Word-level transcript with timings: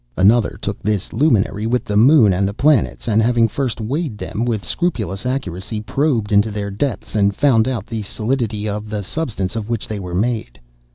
(*33) 0.15 0.21
Another 0.25 0.57
took 0.63 0.81
this 0.81 1.13
luminary 1.13 1.67
with 1.67 1.85
the 1.85 1.95
moon 1.95 2.33
and 2.33 2.47
the 2.47 2.55
planets, 2.55 3.07
and 3.07 3.21
having 3.21 3.47
first 3.47 3.79
weighed 3.79 4.17
them 4.17 4.45
with 4.45 4.65
scrupulous 4.65 5.27
accuracy, 5.27 5.79
probed 5.79 6.31
into 6.31 6.49
their 6.49 6.71
depths 6.71 7.13
and 7.13 7.35
found 7.35 7.67
out 7.67 7.85
the 7.85 8.01
solidity 8.01 8.67
of 8.67 8.89
the 8.89 9.03
substance 9.03 9.55
of 9.55 9.69
which 9.69 9.87
they 9.87 9.99
were 9.99 10.15
made. 10.15 10.59